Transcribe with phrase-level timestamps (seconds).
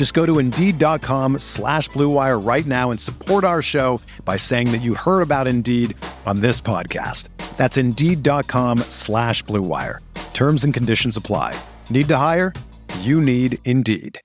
[0.00, 4.80] Just go to Indeed.com slash BlueWire right now and support our show by saying that
[4.80, 7.28] you heard about Indeed on this podcast.
[7.58, 9.98] That's Indeed.com slash BlueWire.
[10.32, 11.54] Terms and conditions apply.
[11.90, 12.54] Need to hire?
[13.00, 14.18] You need Indeed.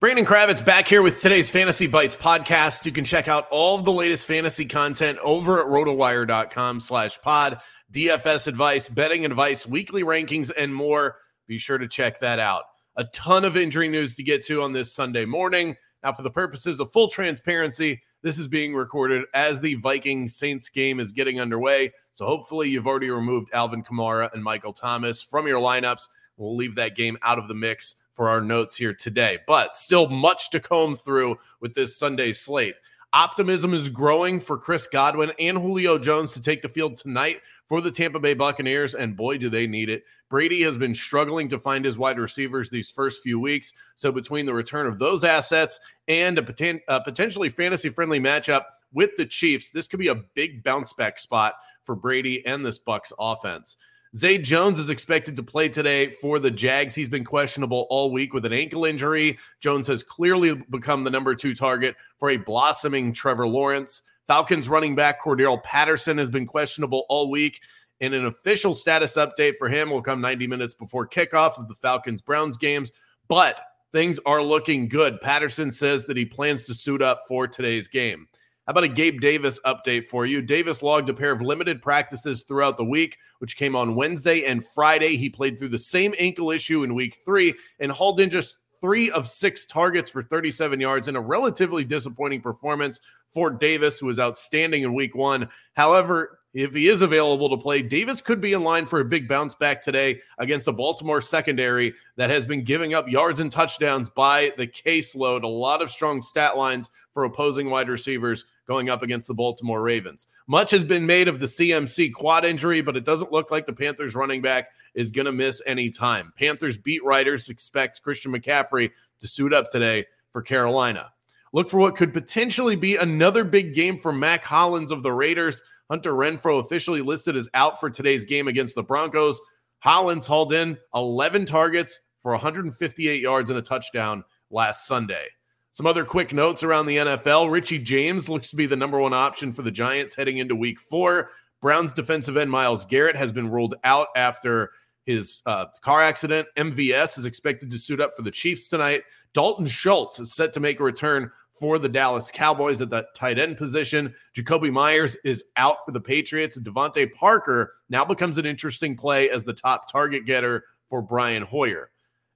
[0.00, 2.86] Brandon Kravitz back here with today's Fantasy Bites podcast.
[2.86, 7.58] You can check out all of the latest fantasy content over at rotowire.com slash pod,
[7.92, 11.16] DFS advice, betting advice, weekly rankings, and more.
[11.48, 12.62] Be sure to check that out.
[12.96, 15.76] A ton of injury news to get to on this Sunday morning.
[16.02, 20.68] Now, for the purposes of full transparency, this is being recorded as the Viking Saints
[20.68, 21.92] game is getting underway.
[22.12, 26.08] So hopefully you've already removed Alvin Kamara and Michael Thomas from your lineups.
[26.36, 30.08] We'll leave that game out of the mix for our notes here today, but still
[30.08, 32.74] much to comb through with this Sunday slate.
[33.12, 37.38] Optimism is growing for Chris Godwin and Julio Jones to take the field tonight
[37.70, 40.02] for the Tampa Bay Buccaneers, and boy, do they need it.
[40.28, 43.72] Brady has been struggling to find his wide receivers these first few weeks.
[43.94, 48.64] So, between the return of those assets and a, poten- a potentially fantasy friendly matchup
[48.92, 51.54] with the Chiefs, this could be a big bounce back spot
[51.84, 53.76] for Brady and this Bucks offense.
[54.16, 56.96] Zay Jones is expected to play today for the Jags.
[56.96, 59.38] He's been questionable all week with an ankle injury.
[59.60, 64.02] Jones has clearly become the number two target for a blossoming Trevor Lawrence.
[64.30, 67.62] Falcons running back Cordarrelle Patterson has been questionable all week.
[68.00, 71.74] And an official status update for him will come 90 minutes before kickoff of the
[71.74, 72.92] Falcons Browns games.
[73.26, 73.60] But
[73.92, 75.20] things are looking good.
[75.20, 78.28] Patterson says that he plans to suit up for today's game.
[78.68, 80.42] How about a Gabe Davis update for you?
[80.42, 84.64] Davis logged a pair of limited practices throughout the week, which came on Wednesday and
[84.64, 85.16] Friday.
[85.16, 89.10] He played through the same ankle issue in week three and hauled in just three
[89.10, 93.00] of six targets for 37 yards in a relatively disappointing performance
[93.32, 95.48] for Davis, who was outstanding in week one.
[95.74, 99.28] However, if he is available to play, Davis could be in line for a big
[99.28, 104.10] bounce back today against the Baltimore secondary that has been giving up yards and touchdowns
[104.10, 105.44] by the caseload.
[105.44, 109.82] A lot of strong stat lines for opposing wide receivers going up against the Baltimore
[109.82, 110.26] Ravens.
[110.48, 113.72] Much has been made of the CMC quad injury, but it doesn't look like the
[113.72, 116.32] Panthers running back is going to miss any time.
[116.36, 118.90] Panthers beat writers expect Christian McCaffrey
[119.20, 121.10] to suit up today for Carolina.
[121.52, 125.62] Look for what could potentially be another big game for Mack Hollins of the Raiders.
[125.90, 129.40] Hunter Renfrow officially listed as out for today's game against the Broncos.
[129.80, 135.26] Hollins hauled in 11 targets for 158 yards and a touchdown last Sunday.
[135.72, 137.50] Some other quick notes around the NFL.
[137.50, 140.80] Richie James looks to be the number one option for the Giants heading into week
[140.80, 141.30] four.
[141.60, 144.70] Browns defensive end Myles Garrett has been ruled out after
[145.04, 146.48] his uh, car accident.
[146.56, 149.02] MVS is expected to suit up for the Chiefs tonight.
[149.34, 153.38] Dalton Schultz is set to make a return for the Dallas Cowboys at that tight
[153.38, 154.14] end position.
[154.34, 156.58] Jakobi Meyers is out for the Patriots.
[156.58, 161.90] DeVante Parker now becomes an interesting play as the top target getter for Brian Hoyer.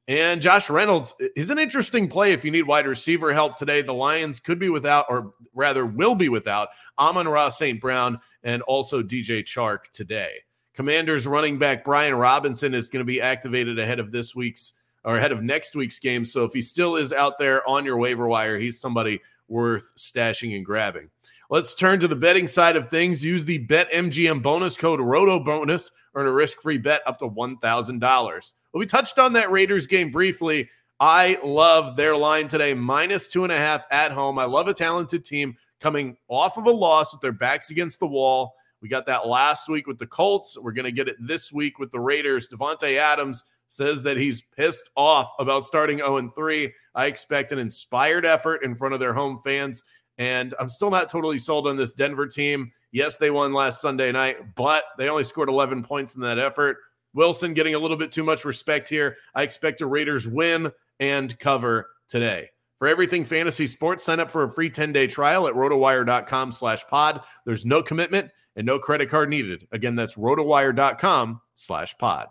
[0.06, 3.80] And Josh Reynolds is an interesting play if you need wide receiver help today.
[3.80, 7.80] The Lions could be without, or rather, will be without Amon-Ra St.
[7.80, 10.40] Brown and also DJ Chark today.
[10.74, 15.16] Commanders running back Brian Robinson is going to be activated ahead of this week's or
[15.16, 16.24] ahead of next week's game.
[16.24, 20.56] So if he still is out there on your waiver wire, he's somebody worth stashing
[20.56, 21.10] and grabbing.
[21.50, 23.24] Let's turn to the betting side of things.
[23.24, 28.52] Use the BetMGM bonus code ROTOBONUS, earn a risk free bet up to $1,000.
[28.74, 30.68] We touched on that Raiders game briefly.
[30.98, 34.38] I love their line today, minus two and a half at home.
[34.38, 38.06] I love a talented team coming off of a loss with their backs against the
[38.06, 38.54] wall.
[38.80, 40.58] We got that last week with the Colts.
[40.58, 42.48] We're going to get it this week with the Raiders.
[42.48, 46.72] Davante Adams says that he's pissed off about starting 0 3.
[46.94, 49.82] I expect an inspired effort in front of their home fans.
[50.18, 52.70] And I'm still not totally sold on this Denver team.
[52.92, 56.78] Yes, they won last Sunday night, but they only scored 11 points in that effort.
[57.14, 59.16] Wilson getting a little bit too much respect here.
[59.34, 62.50] I expect a Raiders win and cover today.
[62.78, 67.22] For everything fantasy sports, sign up for a free 10-day trial at rotowire.com slash pod.
[67.46, 69.66] There's no commitment and no credit card needed.
[69.72, 72.26] Again, that's rotowire.com slash pod.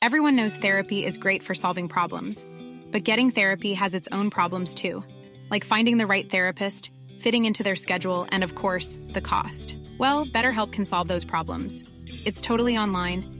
[0.00, 2.46] Everyone knows therapy is great for solving problems,
[2.90, 5.04] but getting therapy has its own problems too,
[5.50, 9.76] like finding the right therapist, fitting into their schedule, and of course, the cost.
[9.98, 11.84] Well, BetterHelp can solve those problems.
[12.24, 13.39] It's totally online